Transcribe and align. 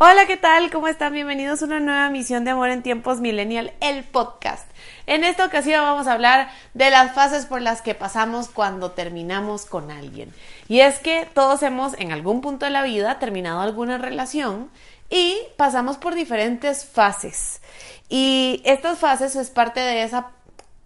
Hola, 0.00 0.28
¿qué 0.28 0.36
tal? 0.36 0.70
¿Cómo 0.70 0.86
están? 0.86 1.12
Bienvenidos 1.12 1.60
a 1.60 1.64
una 1.64 1.80
nueva 1.80 2.08
misión 2.08 2.44
de 2.44 2.52
Amor 2.52 2.70
en 2.70 2.84
Tiempos 2.84 3.18
Millennial, 3.18 3.72
el 3.80 4.04
podcast. 4.04 4.70
En 5.06 5.24
esta 5.24 5.44
ocasión 5.44 5.82
vamos 5.82 6.06
a 6.06 6.12
hablar 6.12 6.50
de 6.72 6.88
las 6.90 7.16
fases 7.16 7.46
por 7.46 7.60
las 7.60 7.82
que 7.82 7.96
pasamos 7.96 8.48
cuando 8.48 8.92
terminamos 8.92 9.66
con 9.66 9.90
alguien. 9.90 10.32
Y 10.68 10.82
es 10.82 11.00
que 11.00 11.28
todos 11.34 11.64
hemos 11.64 11.98
en 11.98 12.12
algún 12.12 12.42
punto 12.42 12.64
de 12.64 12.70
la 12.70 12.84
vida 12.84 13.18
terminado 13.18 13.60
alguna 13.60 13.98
relación 13.98 14.70
y 15.10 15.36
pasamos 15.56 15.96
por 15.96 16.14
diferentes 16.14 16.84
fases. 16.84 17.60
Y 18.08 18.62
estas 18.64 19.00
fases 19.00 19.34
es 19.34 19.50
parte 19.50 19.80
de 19.80 20.04
esa 20.04 20.30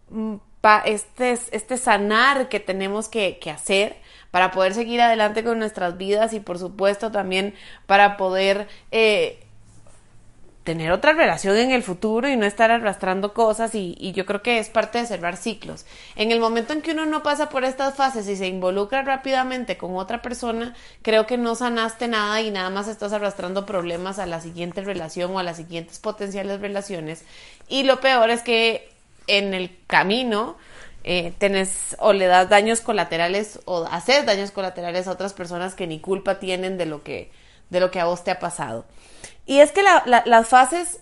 mm, 0.09 0.37
este, 0.87 1.39
este 1.51 1.77
sanar 1.77 2.49
que 2.49 2.61
tenemos 2.61 3.11
que, 3.11 3.39
que 3.39 3.51
hacer 3.51 4.01
para 4.33 4.51
poder 4.51 4.75
seguir 4.75 5.01
adelante 5.01 5.45
con 5.45 5.61
nuestras 5.61 5.97
vidas 5.97 6.33
y 6.33 6.41
por 6.41 6.59
supuesto 6.59 7.13
también 7.13 7.55
para 7.87 8.17
poder 8.17 8.67
eh, 8.91 9.39
tener 10.65 10.93
otra 10.93 11.13
relación 11.13 11.57
en 11.57 11.71
el 11.73 11.83
futuro 11.83 12.29
y 12.29 12.37
no 12.37 12.47
estar 12.47 12.71
arrastrando 12.71 13.35
cosas 13.35 13.75
y, 13.75 14.13
yo 14.13 14.25
creo 14.25 14.43
que 14.43 14.59
es 14.59 14.71
parte 14.71 14.99
de 14.99 15.07
cerrar 15.07 15.37
ciclos. 15.37 15.85
En 16.17 16.31
el 16.31 16.41
momento 16.41 16.73
en 16.73 16.83
que 16.83 16.93
uno 16.93 17.05
no 17.05 17.23
pasa 17.23 17.49
por 17.49 17.65
estas 17.65 17.95
fases 17.95 18.29
y 18.29 18.37
se 18.37 18.47
involucra 18.47 19.03
rápidamente 19.03 19.77
con 19.77 19.97
otra 19.97 20.23
persona, 20.23 20.75
creo 21.03 21.27
que 21.27 21.37
no 21.37 21.55
sanaste 21.55 22.09
nada 22.09 22.41
y 22.41 22.51
nada 22.51 22.71
más 22.71 22.89
estás 22.89 23.13
arrastrando 23.13 23.67
problemas 23.67 24.19
a 24.19 24.27
la 24.27 24.41
siguiente 24.41 24.83
relación 24.83 25.35
o 25.35 25.39
a 25.39 25.43
las 25.43 25.59
siguientes 25.59 25.99
potenciales 25.99 26.61
relaciones. 26.61 27.25
Y 27.69 27.83
lo 27.83 28.01
peor 28.01 28.31
es 28.31 28.43
que 28.43 28.89
en 29.27 29.55
el 29.55 29.77
camino 29.87 30.57
eh, 31.05 31.33
o 31.99 32.13
le 32.13 32.27
das 32.27 32.49
daños 32.49 32.81
colaterales 32.81 33.61
o 33.65 33.85
haces 33.91 34.25
daños 34.27 34.51
colaterales 34.51 35.07
a 35.07 35.13
otras 35.13 35.33
personas 35.33 35.75
que 35.75 35.87
ni 35.87 36.01
culpa 36.01 36.39
tienen 36.39 36.79
de 36.79 36.87
lo 36.87 37.03
que, 37.03 37.31
de 37.71 37.81
lo 37.81 37.91
que 37.91 38.01
a 38.01 38.05
vos 38.05 38.25
te 38.25 38.31
ha 38.31 38.39
pasado. 38.39 38.85
Y 39.47 39.59
es 39.59 39.73
que 39.73 39.83
las 39.83 40.49
fases 40.49 41.01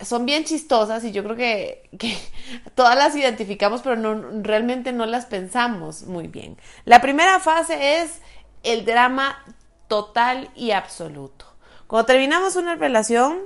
son 0.00 0.26
bien 0.26 0.44
chistosas 0.44 1.04
y 1.04 1.12
yo 1.12 1.22
creo 1.22 1.36
que, 1.36 1.88
que, 1.98 2.16
todas 2.74 2.96
las 2.96 3.14
identificamos, 3.14 3.82
pero 3.82 3.96
no, 3.96 4.42
realmente 4.42 4.92
no 4.92 5.06
las 5.06 5.26
pensamos 5.26 6.04
muy 6.04 6.28
bien. 6.28 6.56
La 6.84 7.00
primera 7.00 7.40
fase 7.40 8.00
es 8.00 8.20
el 8.62 8.84
drama 8.84 9.42
total 9.88 10.50
y 10.54 10.70
absoluto. 10.70 11.46
Cuando 11.86 12.06
terminamos 12.06 12.56
una 12.56 12.74
relación, 12.76 13.38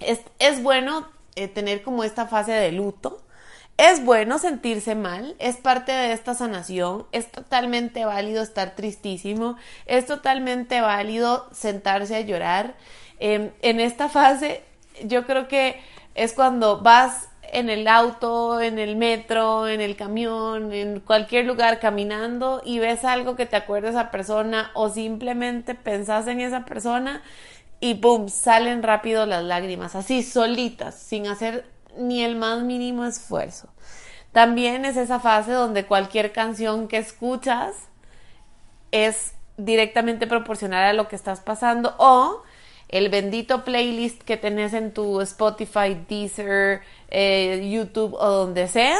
es, 0.00 0.20
es 0.38 0.62
bueno 0.62 1.08
eh, 1.36 1.48
tener 1.48 1.82
como 1.82 2.04
esta 2.04 2.26
fase 2.26 2.52
de 2.52 2.72
luto, 2.72 3.23
es 3.76 4.04
bueno 4.04 4.38
sentirse 4.38 4.94
mal, 4.94 5.34
es 5.38 5.56
parte 5.56 5.92
de 5.92 6.12
esta 6.12 6.34
sanación, 6.34 7.06
es 7.12 7.30
totalmente 7.30 8.04
válido 8.04 8.42
estar 8.42 8.76
tristísimo, 8.76 9.56
es 9.86 10.06
totalmente 10.06 10.80
válido 10.80 11.48
sentarse 11.52 12.16
a 12.16 12.20
llorar. 12.20 12.74
Em, 13.18 13.50
en 13.62 13.80
esta 13.80 14.08
fase 14.08 14.62
yo 15.04 15.26
creo 15.26 15.48
que 15.48 15.80
es 16.14 16.32
cuando 16.32 16.80
vas 16.80 17.28
en 17.52 17.70
el 17.70 17.86
auto, 17.88 18.60
en 18.60 18.78
el 18.78 18.96
metro, 18.96 19.68
en 19.68 19.80
el 19.80 19.96
camión, 19.96 20.72
en 20.72 21.00
cualquier 21.00 21.44
lugar 21.44 21.78
caminando 21.80 22.62
y 22.64 22.78
ves 22.78 23.04
algo 23.04 23.36
que 23.36 23.46
te 23.46 23.56
acuerda 23.56 23.90
esa 23.90 24.10
persona 24.10 24.70
o 24.74 24.88
simplemente 24.88 25.74
pensás 25.74 26.26
en 26.26 26.40
esa 26.40 26.64
persona 26.64 27.22
y 27.80 27.94
¡pum! 27.94 28.28
salen 28.28 28.82
rápido 28.82 29.26
las 29.26 29.44
lágrimas, 29.44 29.94
así 29.94 30.22
solitas, 30.22 30.94
sin 30.96 31.26
hacer 31.26 31.73
ni 31.96 32.22
el 32.22 32.36
más 32.36 32.62
mínimo 32.62 33.04
esfuerzo. 33.04 33.68
También 34.32 34.84
es 34.84 34.96
esa 34.96 35.20
fase 35.20 35.52
donde 35.52 35.86
cualquier 35.86 36.32
canción 36.32 36.88
que 36.88 36.98
escuchas 36.98 37.74
es 38.90 39.34
directamente 39.56 40.26
proporcional 40.26 40.84
a 40.84 40.92
lo 40.92 41.08
que 41.08 41.16
estás 41.16 41.40
pasando 41.40 41.94
o 41.98 42.42
el 42.88 43.08
bendito 43.08 43.64
playlist 43.64 44.22
que 44.22 44.36
tenés 44.36 44.72
en 44.74 44.92
tu 44.92 45.20
Spotify, 45.20 46.04
Deezer, 46.08 46.82
eh, 47.08 47.68
YouTube 47.72 48.14
o 48.14 48.28
donde 48.28 48.68
sea, 48.68 48.98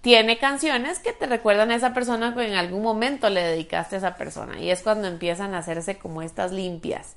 tiene 0.00 0.38
canciones 0.38 0.98
que 0.98 1.12
te 1.12 1.26
recuerdan 1.26 1.70
a 1.70 1.74
esa 1.74 1.92
persona 1.92 2.34
que 2.34 2.46
en 2.46 2.54
algún 2.54 2.82
momento 2.82 3.28
le 3.28 3.42
dedicaste 3.42 3.96
a 3.96 3.98
esa 3.98 4.14
persona 4.16 4.58
y 4.58 4.70
es 4.70 4.82
cuando 4.82 5.06
empiezan 5.08 5.54
a 5.54 5.58
hacerse 5.58 5.98
como 5.98 6.22
estas 6.22 6.52
limpias. 6.52 7.16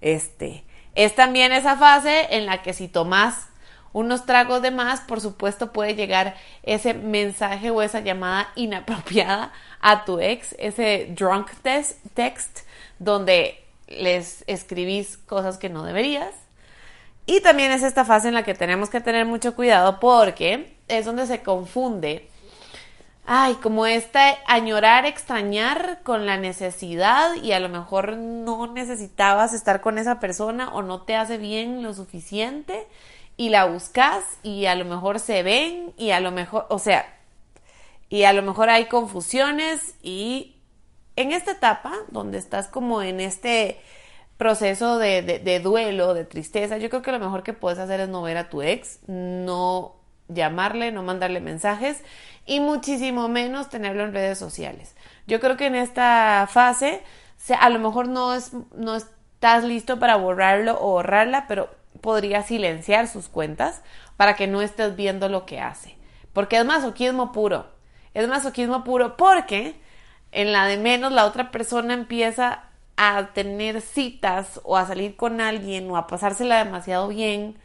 Este, 0.00 0.64
es 0.94 1.14
también 1.14 1.52
esa 1.52 1.76
fase 1.76 2.36
en 2.36 2.46
la 2.46 2.62
que 2.62 2.72
si 2.72 2.88
tomas 2.88 3.48
unos 3.92 4.26
tragos 4.26 4.62
de 4.62 4.70
más, 4.70 5.00
por 5.00 5.20
supuesto 5.20 5.72
puede 5.72 5.94
llegar 5.94 6.36
ese 6.62 6.94
mensaje 6.94 7.70
o 7.70 7.82
esa 7.82 8.00
llamada 8.00 8.48
inapropiada 8.54 9.52
a 9.80 10.04
tu 10.04 10.20
ex, 10.20 10.54
ese 10.58 11.14
drunk 11.16 11.50
test, 11.62 11.98
text 12.14 12.60
donde 12.98 13.62
les 13.86 14.44
escribís 14.46 15.16
cosas 15.16 15.58
que 15.58 15.68
no 15.68 15.84
deberías. 15.84 16.34
Y 17.26 17.40
también 17.40 17.72
es 17.72 17.82
esta 17.82 18.04
fase 18.04 18.28
en 18.28 18.34
la 18.34 18.42
que 18.42 18.54
tenemos 18.54 18.88
que 18.88 19.00
tener 19.00 19.26
mucho 19.26 19.54
cuidado 19.54 20.00
porque 20.00 20.76
es 20.88 21.04
donde 21.04 21.26
se 21.26 21.42
confunde, 21.42 22.28
ay, 23.26 23.54
como 23.56 23.84
esta 23.84 24.38
añorar, 24.46 25.04
extrañar 25.04 26.00
con 26.02 26.24
la 26.24 26.38
necesidad 26.38 27.34
y 27.34 27.52
a 27.52 27.60
lo 27.60 27.68
mejor 27.68 28.16
no 28.16 28.66
necesitabas 28.72 29.52
estar 29.52 29.82
con 29.82 29.98
esa 29.98 30.20
persona 30.20 30.72
o 30.72 30.80
no 30.80 31.02
te 31.02 31.16
hace 31.16 31.36
bien 31.36 31.82
lo 31.82 31.92
suficiente 31.92 32.86
y 33.38 33.48
la 33.50 33.64
buscas 33.66 34.24
y 34.42 34.66
a 34.66 34.74
lo 34.74 34.84
mejor 34.84 35.20
se 35.20 35.42
ven 35.42 35.94
y 35.96 36.10
a 36.10 36.20
lo 36.20 36.32
mejor, 36.32 36.66
o 36.68 36.78
sea, 36.78 37.06
y 38.10 38.24
a 38.24 38.32
lo 38.34 38.42
mejor 38.42 38.68
hay 38.68 38.86
confusiones 38.86 39.94
y 40.02 40.56
en 41.16 41.32
esta 41.32 41.52
etapa 41.52 41.94
donde 42.08 42.36
estás 42.36 42.66
como 42.66 43.00
en 43.00 43.20
este 43.20 43.80
proceso 44.38 44.98
de, 44.98 45.60
duelo, 45.62 46.14
de 46.14 46.24
tristeza, 46.24 46.78
yo 46.78 46.90
creo 46.90 47.02
que 47.02 47.12
lo 47.12 47.20
mejor 47.20 47.44
que 47.44 47.52
puedes 47.52 47.78
hacer 47.78 48.00
es 48.00 48.08
no 48.08 48.22
ver 48.22 48.36
a 48.36 48.50
tu 48.50 48.60
ex, 48.60 48.98
no 49.06 49.94
llamarle, 50.26 50.90
no 50.90 51.04
mandarle 51.04 51.40
mensajes 51.40 52.02
y 52.44 52.58
muchísimo 52.58 53.28
menos 53.28 53.70
tenerlo 53.70 54.02
en 54.02 54.12
redes 54.12 54.38
sociales. 54.38 54.96
Yo 55.28 55.38
creo 55.38 55.56
que 55.56 55.66
en 55.66 55.76
esta 55.76 56.48
fase 56.50 57.02
a 57.58 57.70
lo 57.70 57.78
mejor 57.78 58.08
no 58.08 58.34
es 58.34 58.52
no 58.74 58.96
estás 58.96 59.62
listo 59.62 60.00
para 60.00 60.16
borrarlo 60.16 60.76
o 60.80 60.90
borrarla, 60.90 61.46
pero 61.46 61.77
podría 62.00 62.42
silenciar 62.42 63.08
sus 63.08 63.28
cuentas 63.28 63.82
para 64.16 64.36
que 64.36 64.46
no 64.46 64.62
estés 64.62 64.96
viendo 64.96 65.28
lo 65.28 65.46
que 65.46 65.60
hace. 65.60 65.96
Porque 66.32 66.58
es 66.58 66.64
masoquismo 66.64 67.32
puro. 67.32 67.66
Es 68.14 68.28
masoquismo 68.28 68.84
puro 68.84 69.16
porque 69.16 69.76
en 70.32 70.52
la 70.52 70.66
de 70.66 70.76
menos 70.76 71.12
la 71.12 71.26
otra 71.26 71.50
persona 71.50 71.94
empieza 71.94 72.64
a 72.96 73.28
tener 73.32 73.80
citas 73.80 74.60
o 74.64 74.76
a 74.76 74.86
salir 74.86 75.16
con 75.16 75.40
alguien 75.40 75.90
o 75.90 75.96
a 75.96 76.06
pasársela 76.06 76.64
demasiado 76.64 77.08
bien 77.08 77.56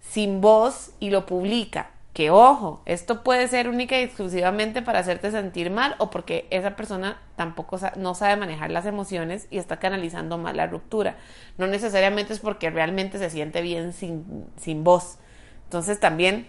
sin 0.00 0.40
voz 0.40 0.92
y 1.00 1.10
lo 1.10 1.24
publica 1.24 1.90
que 2.12 2.30
ojo, 2.30 2.82
esto 2.84 3.22
puede 3.22 3.48
ser 3.48 3.68
única 3.68 3.98
y 3.98 4.02
exclusivamente 4.02 4.82
para 4.82 4.98
hacerte 4.98 5.30
sentir 5.30 5.70
mal 5.70 5.94
o 5.96 6.10
porque 6.10 6.46
esa 6.50 6.76
persona 6.76 7.18
tampoco 7.36 7.78
no 7.96 8.14
sabe 8.14 8.36
manejar 8.36 8.70
las 8.70 8.84
emociones 8.84 9.46
y 9.50 9.56
está 9.56 9.78
canalizando 9.78 10.36
mal 10.36 10.58
la 10.58 10.66
ruptura. 10.66 11.16
No 11.56 11.66
necesariamente 11.66 12.34
es 12.34 12.40
porque 12.40 12.68
realmente 12.68 13.18
se 13.18 13.30
siente 13.30 13.62
bien 13.62 13.94
sin, 13.94 14.46
sin 14.58 14.84
voz. 14.84 15.18
Entonces 15.64 16.00
también, 16.00 16.46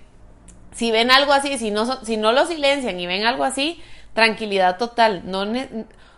si 0.74 0.92
ven 0.92 1.12
algo 1.12 1.32
así, 1.32 1.58
si 1.58 1.72
no, 1.72 2.04
si 2.04 2.18
no 2.18 2.34
lo 2.34 2.46
silencian 2.46 3.00
y 3.00 3.08
ven 3.08 3.26
algo 3.26 3.46
así, 3.46 3.82
tranquilidad 4.14 4.78
total. 4.78 5.22
No 5.24 5.46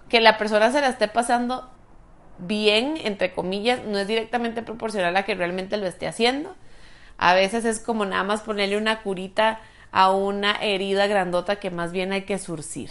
que 0.09 0.22
la 0.22 0.39
persona 0.39 0.72
se 0.72 0.81
la 0.81 0.88
esté 0.88 1.07
pasando 1.07 1.69
bien, 2.39 2.97
entre 3.03 3.31
comillas, 3.31 3.84
no 3.85 4.00
es 4.00 4.07
directamente 4.07 4.63
proporcional 4.63 5.16
a 5.16 5.23
que 5.23 5.35
realmente 5.35 5.78
lo 5.78 5.85
esté 5.85 6.07
haciendo 6.07 6.55
a 7.18 7.34
veces 7.34 7.66
es 7.66 7.80
como 7.80 8.06
nada 8.06 8.24
más 8.24 8.42
ponerle 8.42 8.78
una 8.78 9.02
curita 9.02 9.59
a 9.92 10.12
una 10.12 10.53
herida 10.56 11.08
grandota 11.08 11.58
que 11.58 11.72
más 11.72 11.92
bien 11.92 12.12
hay 12.12 12.24
que 12.24 12.38
surcir. 12.38 12.90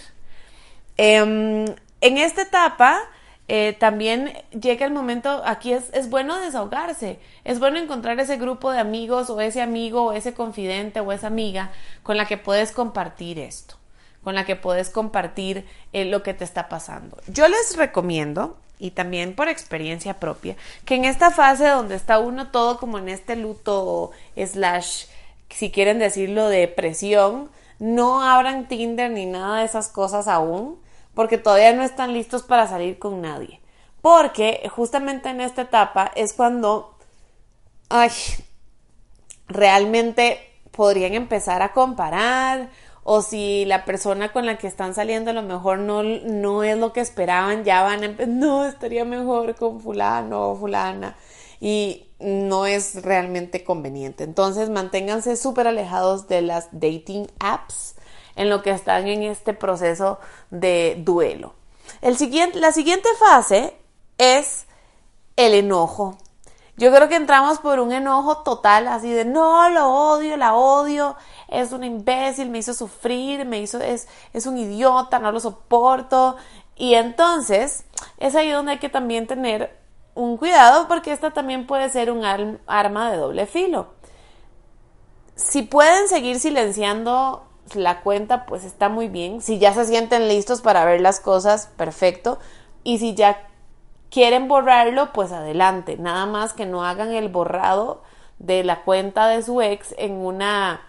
Em, 0.96 1.66
en 2.00 2.18
esta 2.18 2.42
etapa 2.42 3.00
eh, 3.46 3.76
también 3.78 4.32
llega 4.58 4.86
el 4.86 4.92
momento, 4.92 5.42
aquí 5.44 5.72
es, 5.72 5.90
es, 5.92 6.08
bueno 6.08 6.40
desahogarse, 6.40 7.18
es 7.44 7.58
bueno 7.58 7.78
encontrar 7.78 8.18
ese 8.20 8.38
grupo 8.38 8.72
de 8.72 8.78
amigos 8.78 9.28
o 9.28 9.40
ese 9.40 9.60
amigo 9.60 10.04
o 10.06 10.12
ese 10.12 10.32
confidente 10.32 11.00
o 11.00 11.12
esa 11.12 11.26
amiga 11.26 11.70
con 12.02 12.16
la 12.16 12.26
que 12.26 12.38
puedes 12.38 12.72
compartir 12.72 13.38
esto, 13.38 13.76
con 14.22 14.34
la 14.34 14.46
que 14.46 14.56
puedes 14.56 14.88
compartir 14.88 15.66
eh, 15.92 16.06
lo 16.06 16.22
que 16.22 16.32
te 16.32 16.44
está 16.44 16.70
pasando. 16.70 17.18
Yo 17.26 17.46
les 17.48 17.76
recomiendo 17.76 18.56
y 18.84 18.90
también 18.90 19.34
por 19.34 19.48
experiencia 19.48 20.20
propia, 20.20 20.56
que 20.84 20.94
en 20.96 21.06
esta 21.06 21.30
fase 21.30 21.68
donde 21.68 21.94
está 21.94 22.18
uno 22.18 22.50
todo 22.50 22.78
como 22.78 22.98
en 22.98 23.08
este 23.08 23.34
luto 23.34 24.10
slash, 24.36 25.06
si 25.48 25.70
quieren 25.70 25.98
decirlo, 25.98 26.50
depresión, 26.50 27.50
no 27.78 28.22
abran 28.22 28.68
Tinder 28.68 29.10
ni 29.10 29.24
nada 29.24 29.60
de 29.60 29.64
esas 29.64 29.88
cosas 29.88 30.28
aún, 30.28 30.78
porque 31.14 31.38
todavía 31.38 31.72
no 31.72 31.82
están 31.82 32.12
listos 32.12 32.42
para 32.42 32.68
salir 32.68 32.98
con 32.98 33.22
nadie. 33.22 33.58
Porque 34.02 34.70
justamente 34.70 35.30
en 35.30 35.40
esta 35.40 35.62
etapa 35.62 36.12
es 36.14 36.34
cuando, 36.34 36.98
ay, 37.88 38.10
realmente 39.48 40.60
podrían 40.72 41.14
empezar 41.14 41.62
a 41.62 41.72
comparar 41.72 42.68
o 43.04 43.20
si 43.20 43.66
la 43.66 43.84
persona 43.84 44.32
con 44.32 44.46
la 44.46 44.58
que 44.58 44.66
están 44.66 44.94
saliendo 44.94 45.30
a 45.30 45.34
lo 45.34 45.42
mejor 45.42 45.78
no, 45.78 46.02
no 46.02 46.64
es 46.64 46.76
lo 46.78 46.92
que 46.92 47.00
esperaban, 47.00 47.62
ya 47.62 47.82
van 47.82 48.02
a 48.02 48.26
no, 48.26 48.64
estaría 48.64 49.04
mejor 49.04 49.54
con 49.54 49.80
fulano 49.80 50.50
o 50.50 50.56
fulana 50.56 51.14
y 51.60 52.06
no 52.18 52.66
es 52.66 53.02
realmente 53.02 53.62
conveniente. 53.62 54.24
Entonces 54.24 54.70
manténganse 54.70 55.36
súper 55.36 55.66
alejados 55.66 56.28
de 56.28 56.40
las 56.42 56.68
dating 56.72 57.30
apps 57.38 57.94
en 58.36 58.48
lo 58.48 58.62
que 58.62 58.70
están 58.70 59.06
en 59.06 59.22
este 59.22 59.52
proceso 59.52 60.18
de 60.50 60.96
duelo. 60.98 61.54
El 62.00 62.16
siguiente, 62.16 62.58
la 62.58 62.72
siguiente 62.72 63.08
fase 63.18 63.76
es 64.16 64.66
el 65.36 65.54
enojo. 65.54 66.16
Yo 66.76 66.92
creo 66.92 67.08
que 67.08 67.14
entramos 67.14 67.60
por 67.60 67.78
un 67.78 67.92
enojo 67.92 68.38
total, 68.38 68.88
así 68.88 69.12
de 69.12 69.24
no, 69.24 69.68
lo 69.70 69.88
odio, 69.88 70.36
la 70.36 70.54
odio, 70.54 71.16
es 71.60 71.72
un 71.72 71.84
imbécil, 71.84 72.50
me 72.50 72.58
hizo 72.58 72.74
sufrir, 72.74 73.44
me 73.44 73.60
hizo, 73.60 73.80
es, 73.80 74.08
es 74.32 74.46
un 74.46 74.58
idiota, 74.58 75.18
no 75.18 75.32
lo 75.32 75.40
soporto. 75.40 76.36
Y 76.76 76.94
entonces 76.94 77.84
es 78.18 78.34
ahí 78.34 78.50
donde 78.50 78.72
hay 78.72 78.78
que 78.78 78.88
también 78.88 79.26
tener 79.26 79.78
un 80.14 80.36
cuidado 80.36 80.86
porque 80.88 81.12
esta 81.12 81.32
también 81.32 81.66
puede 81.66 81.88
ser 81.88 82.10
un 82.10 82.24
arma 82.24 83.10
de 83.10 83.16
doble 83.16 83.46
filo. 83.46 83.88
Si 85.36 85.62
pueden 85.62 86.08
seguir 86.08 86.38
silenciando 86.38 87.46
la 87.74 88.02
cuenta, 88.02 88.46
pues 88.46 88.64
está 88.64 88.88
muy 88.88 89.08
bien. 89.08 89.40
Si 89.40 89.58
ya 89.58 89.72
se 89.74 89.84
sienten 89.84 90.28
listos 90.28 90.60
para 90.60 90.84
ver 90.84 91.00
las 91.00 91.20
cosas, 91.20 91.68
perfecto. 91.76 92.38
Y 92.84 92.98
si 92.98 93.14
ya 93.14 93.48
quieren 94.10 94.46
borrarlo, 94.46 95.12
pues 95.12 95.32
adelante. 95.32 95.96
Nada 95.96 96.26
más 96.26 96.52
que 96.52 96.66
no 96.66 96.84
hagan 96.84 97.12
el 97.12 97.28
borrado 97.28 98.02
de 98.38 98.62
la 98.62 98.82
cuenta 98.82 99.26
de 99.28 99.42
su 99.42 99.60
ex 99.60 99.94
en 99.98 100.12
una, 100.12 100.82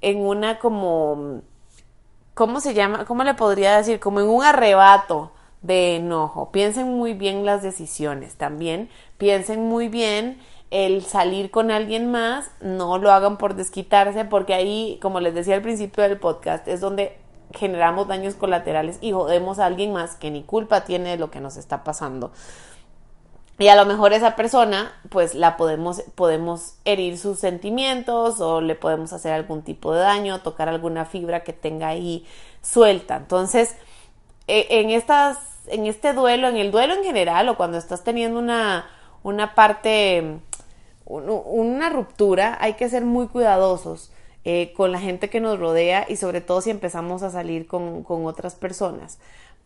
en 0.00 0.20
una 0.20 0.58
como, 0.58 1.42
¿cómo 2.34 2.60
se 2.60 2.74
llama? 2.74 3.04
¿Cómo 3.04 3.24
le 3.24 3.34
podría 3.34 3.76
decir? 3.76 4.00
Como 4.00 4.20
en 4.20 4.28
un 4.28 4.44
arrebato 4.44 5.32
de 5.62 5.96
enojo. 5.96 6.50
Piensen 6.52 6.88
muy 6.96 7.14
bien 7.14 7.44
las 7.44 7.62
decisiones 7.62 8.36
también. 8.36 8.88
Piensen 9.16 9.68
muy 9.68 9.88
bien 9.88 10.38
el 10.70 11.04
salir 11.04 11.50
con 11.50 11.70
alguien 11.70 12.10
más, 12.10 12.50
no 12.60 12.98
lo 12.98 13.10
hagan 13.10 13.38
por 13.38 13.54
desquitarse, 13.54 14.24
porque 14.24 14.54
ahí, 14.54 14.98
como 15.00 15.20
les 15.20 15.34
decía 15.34 15.54
al 15.54 15.62
principio 15.62 16.02
del 16.02 16.18
podcast, 16.18 16.68
es 16.68 16.80
donde 16.80 17.16
generamos 17.54 18.06
daños 18.08 18.34
colaterales 18.34 18.98
y 19.00 19.12
jodemos 19.12 19.58
a 19.58 19.66
alguien 19.66 19.92
más 19.92 20.16
que 20.16 20.30
ni 20.30 20.42
culpa 20.42 20.84
tiene 20.84 21.10
de 21.10 21.16
lo 21.16 21.30
que 21.30 21.40
nos 21.40 21.56
está 21.56 21.84
pasando. 21.84 22.30
Y 23.58 23.68
a 23.68 23.76
lo 23.76 23.86
mejor 23.86 24.12
esa 24.12 24.36
persona, 24.36 24.92
pues 25.08 25.34
la 25.34 25.56
podemos, 25.56 26.02
podemos 26.14 26.74
herir 26.84 27.18
sus 27.18 27.40
sentimientos 27.40 28.40
o 28.40 28.60
le 28.60 28.76
podemos 28.76 29.12
hacer 29.12 29.32
algún 29.32 29.62
tipo 29.62 29.92
de 29.92 30.00
daño, 30.00 30.42
tocar 30.42 30.68
alguna 30.68 31.04
fibra 31.04 31.42
que 31.42 31.52
tenga 31.52 31.88
ahí 31.88 32.24
suelta. 32.62 33.16
Entonces, 33.16 33.74
e, 34.46 34.66
en 34.70 34.90
estas, 34.90 35.38
en 35.66 35.86
este 35.86 36.12
duelo, 36.12 36.48
en 36.48 36.56
el 36.56 36.70
duelo 36.70 36.94
en 36.94 37.02
general, 37.02 37.48
o 37.48 37.56
cuando 37.56 37.78
estás 37.78 38.04
teniendo 38.04 38.38
una, 38.38 38.86
una 39.24 39.54
parte 39.54 40.40
una 41.08 41.88
ruptura, 41.88 42.58
hay 42.60 42.74
que 42.74 42.88
ser 42.88 43.04
muy 43.04 43.28
cuidadosos 43.28 44.12
eh, 44.44 44.72
con 44.76 44.92
la 44.92 45.00
gente 45.00 45.30
que 45.30 45.40
nos 45.40 45.58
rodea 45.58 46.06
y 46.08 46.16
sobre 46.16 46.40
todo 46.40 46.60
si 46.60 46.70
empezamos 46.70 47.22
a 47.22 47.30
salir 47.30 47.66
con, 47.66 48.04
otras 48.06 48.54
personas, 48.54 49.18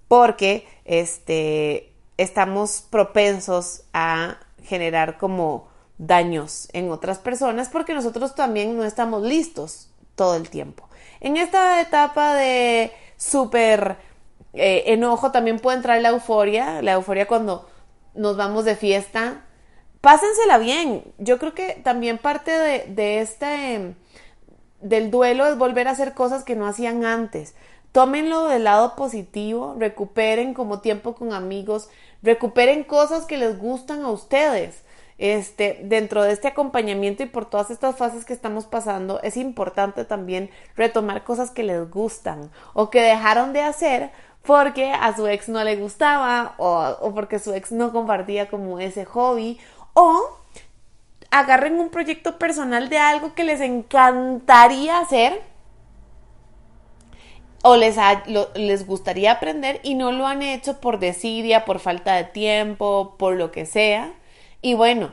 porque 0.09 0.67
este, 0.85 1.92
estamos 2.23 2.85
propensos 2.89 3.83
a 3.93 4.39
generar 4.63 5.19
como 5.19 5.69
daños 5.99 6.69
en 6.73 6.91
otras 6.91 7.19
personas 7.19 7.69
porque 7.69 7.95
nosotros 7.95 8.35
también 8.35 8.77
no 8.77 8.85
estamos 8.85 9.23
listos 9.23 9.91
todo 10.15 10.37
el 10.37 10.49
tiempo. 10.49 10.89
En 11.21 11.37
esta 11.37 11.81
etapa 11.81 12.35
de 12.35 12.93
súper 13.17 13.97
eh, 14.53 14.85
enojo 14.87 15.31
también 15.31 15.59
puede 15.59 15.77
entrar 15.77 16.01
la 16.01 16.11
euforia, 16.11 16.83
la 16.83 16.93
euforia 16.93 17.27
cuando 17.27 17.69
nos 18.15 18.37
vamos 18.37 18.65
de 18.65 18.77
fiesta, 18.77 19.45
pásensela 20.01 20.59
bien. 20.59 21.05
Yo 21.19 21.39
creo 21.39 21.55
que 21.55 21.81
también 21.83 22.19
parte 22.19 22.51
de, 22.51 23.21
este 23.21 23.95
del 24.81 25.11
duelo 25.11 25.47
es 25.47 25.57
volver 25.57 25.89
a 25.89 25.93
hacer 25.93 26.13
cosas 26.13 26.45
que 26.45 26.57
no 26.57 26.67
hacían 26.67 27.05
antes. 27.05 27.55
Tómenlo 27.93 28.47
del 28.47 28.65
lado 28.65 28.97
positivo, 28.97 29.77
recuperen 29.79 30.55
como 30.55 30.81
tiempo 30.81 31.15
con 31.15 31.35
amigos, 31.35 31.91
recuperen 32.23 32.85
cosas 32.85 33.27
que 33.27 33.37
les 33.37 33.59
gustan 33.59 34.03
a 34.03 34.09
ustedes. 34.09 34.83
Este, 35.19 35.79
dentro 35.85 36.23
de 36.25 36.33
este 36.33 36.49
acompañamiento 36.49 37.23
y 37.23 37.27
por 37.27 37.45
todas 37.45 37.71
estas 37.71 37.97
fases 37.97 38.25
que 38.25 38.33
estamos 38.33 38.65
pasando, 38.65 39.21
es 39.23 39.37
importante 39.37 40.05
también 40.05 40.51
retomar 40.75 41.23
cosas 41.23 41.51
que 41.51 41.63
les 41.63 41.89
gustan 41.91 42.51
o 42.73 42.91
que 42.91 43.03
dejaron 43.03 43.53
de 43.53 43.61
hacer 43.61 44.11
porque 44.43 44.91
a 44.91 45.15
su 45.15 45.29
ex 45.29 45.49
no 45.49 45.63
le 45.63 45.77
gustaba 45.77 46.55
o, 46.57 46.97
o 47.01 47.15
porque 47.15 47.39
su 47.39 47.53
ex 47.55 47.71
no 47.71 47.93
compartía 47.93 48.49
como 48.49 48.81
ese 48.81 49.05
hobby 49.05 49.61
o 49.93 50.39
agarren 51.31 51.79
un 51.79 51.91
proyecto 51.91 52.39
personal 52.39 52.89
de 52.89 52.99
algo 52.99 53.35
que 53.35 53.45
les 53.45 53.61
encantaría 53.61 54.99
hacer 54.99 55.52
o 57.63 57.77
les, 57.77 57.97
les 58.55 58.87
gustaría 58.87 59.33
aprender 59.33 59.81
y 59.83 59.95
no 59.95 60.13
lo 60.13 60.27
han 60.27 60.43
hecho 60.43 60.81
por 60.81 60.99
desidia, 60.99 61.65
por 61.65 61.79
falta 61.79 62.15
de 62.17 62.25
tiempo, 62.25 63.17
por 63.19 63.37
lo 63.37 63.53
que 63.53 63.67
sea. 63.67 64.13
Y 64.61 64.75
bueno, 64.75 65.13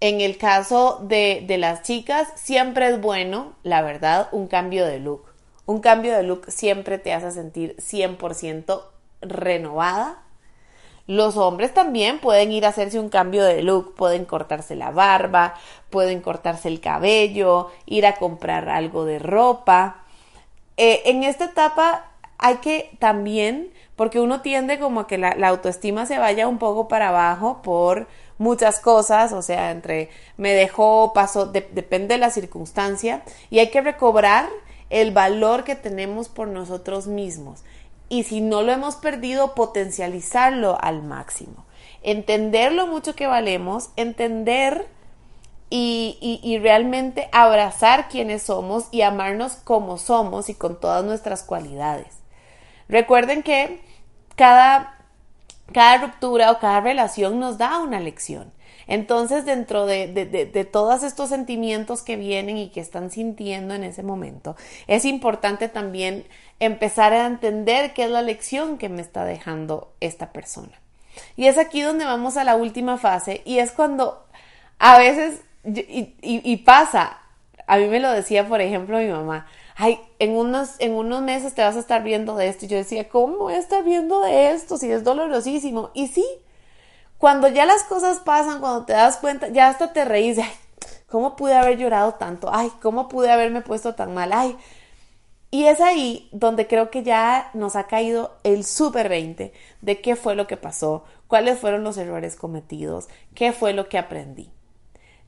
en 0.00 0.20
el 0.20 0.36
caso 0.36 1.00
de, 1.02 1.44
de 1.46 1.58
las 1.58 1.82
chicas, 1.82 2.28
siempre 2.36 2.88
es 2.88 3.00
bueno, 3.00 3.54
la 3.62 3.82
verdad, 3.82 4.28
un 4.32 4.48
cambio 4.48 4.86
de 4.86 5.00
look. 5.00 5.24
Un 5.66 5.80
cambio 5.80 6.16
de 6.16 6.22
look 6.24 6.50
siempre 6.50 6.98
te 6.98 7.12
hace 7.12 7.30
sentir 7.30 7.76
100% 7.78 8.82
renovada, 9.22 10.24
los 11.06 11.36
hombres 11.36 11.74
también 11.74 12.18
pueden 12.18 12.50
ir 12.50 12.64
a 12.64 12.70
hacerse 12.70 12.98
un 12.98 13.10
cambio 13.10 13.44
de 13.44 13.62
look, 13.62 13.94
pueden 13.94 14.24
cortarse 14.24 14.74
la 14.74 14.90
barba, 14.90 15.54
pueden 15.90 16.22
cortarse 16.22 16.68
el 16.68 16.80
cabello, 16.80 17.70
ir 17.84 18.06
a 18.06 18.16
comprar 18.16 18.70
algo 18.70 19.04
de 19.04 19.18
ropa. 19.18 20.03
Eh, 20.76 21.02
en 21.06 21.22
esta 21.24 21.46
etapa 21.46 22.10
hay 22.38 22.56
que 22.56 22.96
también, 22.98 23.72
porque 23.96 24.20
uno 24.20 24.40
tiende 24.40 24.78
como 24.78 25.00
a 25.00 25.06
que 25.06 25.18
la, 25.18 25.30
autoestima 25.48 26.06
se 26.06 26.18
vaya 26.18 26.48
un 26.48 26.58
poco 26.58 26.88
para 26.88 27.08
abajo 27.08 27.62
por 27.62 28.08
muchas 28.38 28.80
cosas, 28.80 29.32
o 29.32 29.42
sea, 29.42 29.70
entre 29.70 30.10
me 30.36 30.52
dejó, 30.52 31.12
pasó, 31.14 31.46
depende 31.46 32.14
de 32.14 32.18
la 32.18 32.30
circunstancia, 32.30 33.22
y 33.50 33.60
hay 33.60 33.70
que 33.70 33.80
recobrar 33.80 34.48
el 34.90 35.12
valor 35.12 35.64
que 35.64 35.76
tenemos 35.76 36.28
por 36.28 36.48
nosotros 36.48 37.06
mismos 37.06 37.64
y 38.08 38.24
si 38.24 38.40
no 38.40 38.62
lo 38.62 38.72
hemos 38.72 38.96
perdido, 38.96 39.54
potencializarlo 39.54 40.78
al 40.80 41.02
máximo. 41.02 41.64
Entender 42.02 42.72
lo 42.72 42.86
mucho 42.86 43.14
que 43.14 43.26
valemos, 43.26 43.90
entender 43.96 44.86
y, 45.70 46.40
y, 46.42 46.58
realmente 46.58 47.28
abrazar 47.32 48.08
quienes 48.08 48.42
somos 48.42 48.86
y 48.92 49.02
amarnos 49.02 49.56
como 49.56 49.98
somos 49.98 50.48
y 50.48 50.54
con 50.54 50.78
todas 50.78 51.04
nuestras 51.04 51.42
cualidades. 51.42 52.06
Recuerden 52.88 53.42
que 53.42 53.80
cada, 54.36 54.98
cada 55.72 55.98
ruptura 55.98 56.52
o 56.52 56.58
cada 56.58 56.80
relación 56.80 57.40
nos 57.40 57.58
da 57.58 57.78
una 57.80 57.98
lección. 57.98 58.52
Entonces, 58.86 59.46
dentro 59.46 59.86
de, 59.86 60.06
de, 60.08 60.64
todos 60.64 61.02
estos 61.02 61.30
sentimientos 61.30 62.02
que 62.02 62.16
vienen 62.16 62.58
y 62.58 62.68
que 62.68 62.80
están 62.80 63.10
sintiendo 63.10 63.74
en 63.74 63.82
ese 63.82 64.02
momento, 64.02 64.56
es 64.86 65.06
importante 65.06 65.68
también 65.68 66.26
empezar 66.60 67.14
a 67.14 67.26
entender 67.26 67.94
qué 67.94 68.04
es 68.04 68.10
la 68.10 68.22
lección 68.22 68.76
que 68.76 68.90
me 68.90 69.00
está 69.00 69.24
dejando 69.24 69.92
esta 70.00 70.32
persona. 70.32 70.78
Y 71.36 71.46
es 71.46 71.56
aquí 71.56 71.80
donde 71.80 72.04
vamos 72.04 72.36
a 72.36 72.44
la 72.44 72.56
última 72.56 72.98
fase 72.98 73.40
y 73.44 73.58
es 73.58 73.72
cuando 73.72 74.24
a 74.78 74.98
veces, 74.98 75.40
y, 75.64 76.56
pasa, 76.58 77.18
a 77.66 77.78
mí 77.78 77.86
me 77.86 78.00
lo 78.00 78.10
decía, 78.10 78.46
por 78.46 78.60
ejemplo, 78.60 78.98
mi 78.98 79.08
mamá, 79.08 79.46
ay, 79.76 79.98
en 80.18 80.36
unos, 80.36 80.74
en 80.78 80.92
unos 80.92 81.22
meses 81.22 81.54
te 81.54 81.62
vas 81.62 81.76
a 81.76 81.80
estar 81.80 82.02
viendo 82.02 82.36
de 82.36 82.48
esto. 82.48 82.66
Y 82.66 82.68
yo 82.68 82.76
decía, 82.76 83.08
¿cómo 83.08 83.38
voy 83.38 83.54
a 83.54 83.58
estar 83.58 83.82
viendo 83.84 84.20
de 84.20 84.50
esto 84.50 84.76
si 84.76 84.90
es 84.90 85.04
dolorosísimo? 85.04 85.90
Y 85.94 86.08
sí, 86.08 86.24
cuando 87.18 87.48
ya 87.48 87.64
las 87.64 87.84
cosas 87.84 88.18
pasan, 88.18 88.60
cuando 88.60 88.84
te 88.84 88.92
das 88.92 89.16
cuenta, 89.16 89.48
ya 89.48 89.68
hasta 89.68 89.92
te 89.92 90.04
reís, 90.04 90.38
ay, 90.38 90.50
¿cómo 91.08 91.36
pude 91.36 91.54
haber 91.54 91.78
llorado 91.78 92.14
tanto? 92.14 92.50
Ay, 92.52 92.70
¿cómo 92.82 93.08
pude 93.08 93.30
haberme 93.30 93.62
puesto 93.62 93.94
tan 93.94 94.14
mal? 94.14 94.32
Ay. 94.32 94.56
Y 95.50 95.66
es 95.66 95.80
ahí 95.80 96.28
donde 96.32 96.66
creo 96.66 96.90
que 96.90 97.04
ya 97.04 97.50
nos 97.54 97.76
ha 97.76 97.84
caído 97.84 98.32
el 98.42 98.64
super 98.64 99.08
20 99.08 99.52
de 99.82 100.00
qué 100.00 100.16
fue 100.16 100.34
lo 100.34 100.48
que 100.48 100.56
pasó, 100.56 101.04
cuáles 101.28 101.60
fueron 101.60 101.84
los 101.84 101.96
errores 101.96 102.34
cometidos, 102.34 103.08
qué 103.36 103.52
fue 103.52 103.72
lo 103.72 103.88
que 103.88 103.96
aprendí. 103.96 104.50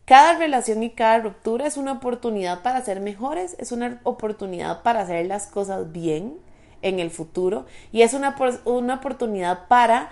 Cada 0.07 0.39
relación 0.39 0.83
y 0.83 0.91
cada 0.91 1.19
ruptura 1.19 1.67
es 1.67 1.77
una 1.77 1.93
oportunidad 1.93 2.63
para 2.63 2.83
ser 2.83 3.01
mejores, 3.01 3.55
es 3.59 3.73
una 3.73 4.01
oportunidad 4.05 4.83
para 4.83 5.03
hacer 5.03 5.27
las 5.27 5.49
cosas 5.49 5.93
bien 5.93 6.39
en 6.81 6.99
el 7.01 7.11
futuro 7.11 7.67
y 7.93 8.03
es 8.03 8.15
una, 8.15 8.35
una 8.65 8.95
oportunidad 8.95 9.69
para 9.69 10.11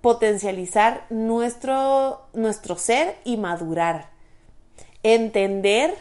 potencializar 0.00 1.06
nuestro, 1.10 2.28
nuestro 2.32 2.76
ser 2.76 3.16
y 3.24 3.36
madurar. 3.36 4.10
Entender 5.02 5.96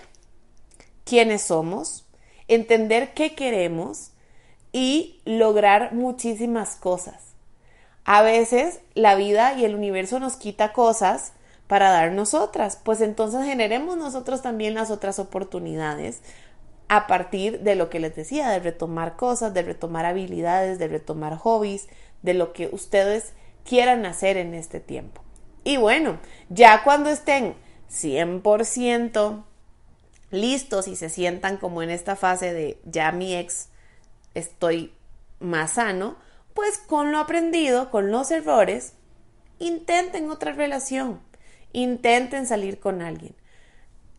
quiénes 1.04 1.42
somos, 1.42 2.06
entender 2.48 3.16
qué 3.16 3.34
queremos, 3.34 4.12
y 4.72 5.22
lograr 5.26 5.94
muchísimas 5.94 6.76
cosas. 6.76 7.24
A 8.06 8.22
veces 8.22 8.80
la 8.94 9.16
vida 9.16 9.54
y 9.54 9.66
el 9.66 9.76
universo 9.76 10.20
nos 10.20 10.36
quita 10.36 10.74
cosas 10.74 11.34
para 11.70 11.92
darnos 11.92 12.34
otras, 12.34 12.78
pues 12.78 13.00
entonces 13.00 13.46
generemos 13.46 13.96
nosotros 13.96 14.42
también 14.42 14.74
las 14.74 14.90
otras 14.90 15.20
oportunidades 15.20 16.24
a 16.88 17.06
partir 17.06 17.60
de 17.60 17.76
lo 17.76 17.92
que 17.92 18.00
les 18.00 18.16
decía, 18.16 18.50
de 18.50 18.58
retomar 18.58 19.16
cosas, 19.16 19.54
de 19.54 19.62
retomar 19.62 20.08
habilidades, 20.08 20.80
de 20.80 20.88
retomar 20.88 21.38
hobbies, 21.38 21.88
de 22.24 22.34
lo 22.34 22.54
que 22.54 22.70
ustedes 22.72 23.34
quieran 23.64 24.08
hacer 24.08 24.36
en 24.38 24.56
este 24.56 24.80
tiempo. 24.80 25.22
Y 25.64 25.78
bueno, 25.78 26.18
ya 26.50 26.84
cuando 26.84 27.12
estén 27.12 27.54
100% 27.92 29.44
listos 30.32 30.88
y 30.88 30.96
se 30.96 31.10
sientan 31.10 31.58
como 31.58 31.84
en 31.84 31.92
esta 31.92 32.16
fase 32.16 32.52
de 32.52 32.82
ya 32.84 33.12
mi 33.12 33.36
ex 33.36 33.70
estoy 34.34 34.92
más 35.40 35.74
sano, 35.74 36.16
pues 36.56 36.80
con 36.80 37.12
lo 37.12 37.20
aprendido, 37.20 37.92
con 37.92 38.10
los 38.10 38.32
errores, 38.32 38.94
intenten 39.60 40.32
otra 40.32 40.54
relación, 40.54 41.29
intenten 41.74 42.48
salir 42.48 42.80
con 42.80 43.02
alguien. 43.02 43.36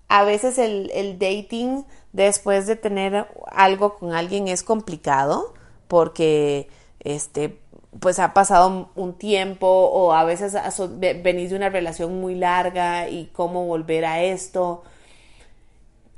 A 0.08 0.24
veces 0.24 0.58
el, 0.58 0.90
el 0.92 1.18
dating 1.18 1.84
después 2.12 2.66
de 2.66 2.76
tener 2.76 3.28
algo 3.46 3.96
con 3.98 4.12
alguien 4.12 4.48
es 4.48 4.62
complicado 4.62 5.54
porque 5.88 6.68
este 7.00 7.58
pues 7.98 8.20
ha 8.20 8.34
pasado 8.34 8.90
un 8.94 9.14
tiempo 9.14 9.66
o 9.66 10.12
a 10.12 10.24
veces 10.24 10.54
venís 11.22 11.50
de 11.50 11.56
una 11.56 11.70
relación 11.70 12.20
muy 12.20 12.36
larga 12.36 13.08
y 13.08 13.26
cómo 13.32 13.66
volver 13.66 14.04
a 14.04 14.22
esto. 14.22 14.84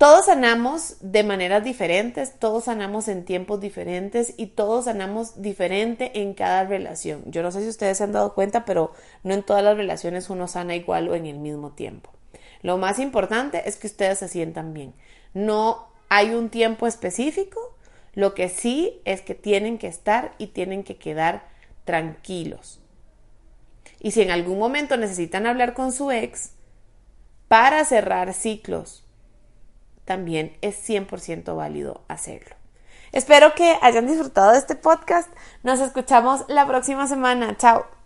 Todos 0.02 0.26
sanamos 0.26 0.96
de 1.00 1.22
maneras 1.22 1.62
diferentes, 1.62 2.36
todos 2.40 2.64
sanamos 2.64 3.06
en 3.06 3.24
tiempos 3.24 3.60
diferentes 3.60 4.34
y 4.36 4.48
todos 4.48 4.86
sanamos 4.86 5.40
diferente 5.40 6.20
en 6.20 6.34
cada 6.34 6.64
relación. 6.64 7.22
Yo 7.26 7.40
no 7.44 7.52
sé 7.52 7.60
si 7.62 7.68
ustedes 7.68 7.98
se 7.98 8.02
han 8.02 8.10
dado 8.10 8.34
cuenta, 8.34 8.64
pero 8.64 8.90
no 9.22 9.32
en 9.32 9.44
todas 9.44 9.62
las 9.62 9.76
relaciones 9.76 10.28
uno 10.28 10.48
sana 10.48 10.74
igual 10.74 11.08
o 11.08 11.14
en 11.14 11.26
el 11.26 11.38
mismo 11.38 11.70
tiempo. 11.70 12.10
Lo 12.62 12.78
más 12.78 12.98
importante 12.98 13.62
es 13.68 13.76
que 13.76 13.86
ustedes 13.86 14.18
se 14.18 14.26
sientan 14.26 14.74
bien. 14.74 14.92
No 15.34 15.86
hay 16.08 16.34
un 16.34 16.48
tiempo 16.48 16.88
específico, 16.88 17.60
lo 18.12 18.34
que 18.34 18.48
sí 18.48 19.00
es 19.04 19.20
que 19.20 19.36
tienen 19.36 19.78
que 19.78 19.86
estar 19.86 20.34
y 20.36 20.48
tienen 20.48 20.82
que 20.82 20.96
quedar 20.96 21.44
tranquilos. 21.84 22.80
Y 24.00 24.10
si 24.10 24.22
en 24.22 24.32
algún 24.32 24.58
momento 24.58 24.96
necesitan 24.96 25.46
hablar 25.46 25.74
con 25.74 25.92
su 25.92 26.10
ex 26.10 26.54
para 27.46 27.84
cerrar 27.84 28.34
ciclos, 28.34 29.02
también 30.12 30.58
es 30.60 30.76
100% 30.86 31.56
válido 31.56 32.02
hacerlo. 32.06 32.54
Espero 33.12 33.54
que 33.54 33.78
hayan 33.80 34.06
disfrutado 34.06 34.52
de 34.52 34.58
este 34.58 34.74
podcast. 34.74 35.30
Nos 35.62 35.80
escuchamos 35.80 36.44
la 36.48 36.66
próxima 36.66 37.06
semana. 37.06 37.56
Chao. 37.56 38.01